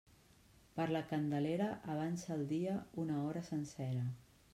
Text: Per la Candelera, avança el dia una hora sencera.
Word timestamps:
Per 0.77 0.85
la 0.95 1.01
Candelera, 1.11 1.67
avança 1.97 2.31
el 2.37 2.41
dia 2.53 2.73
una 3.05 3.19
hora 3.27 3.45
sencera. 3.51 4.07